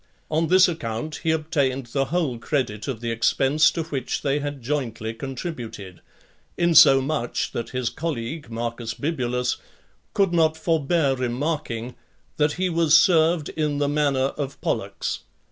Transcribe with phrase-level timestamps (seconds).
[0.31, 4.63] On this account, he obtained the whole credit of the expense to which they had
[4.63, 6.01] jointly contributed;
[6.57, 9.57] insomuch that his colleague, Marcus Bibulus,
[10.15, 11.93] could not forbear remarking,
[12.37, 15.19] that he was served in the manner of Pollux.